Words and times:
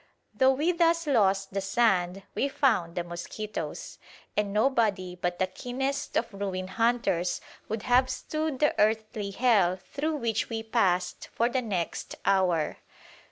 Though 0.33 0.53
we 0.53 0.71
thus 0.71 1.05
lost 1.05 1.53
the 1.53 1.61
sand 1.61 2.23
we 2.33 2.47
found 2.47 2.95
the 2.95 3.03
mosquitoes; 3.03 3.99
and 4.35 4.51
nobody 4.51 5.15
but 5.15 5.37
the 5.37 5.45
keenest 5.45 6.17
of 6.17 6.33
ruin 6.33 6.69
hunters 6.69 7.39
would 7.69 7.83
have 7.83 8.09
stood 8.09 8.57
the 8.57 8.73
earthly 8.81 9.29
hell 9.29 9.75
through 9.93 10.15
which 10.15 10.49
we 10.49 10.63
passed 10.63 11.27
for 11.35 11.49
the 11.49 11.61
next 11.61 12.15
hour. 12.25 12.77